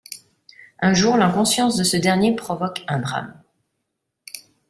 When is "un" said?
0.79-0.95, 2.87-2.97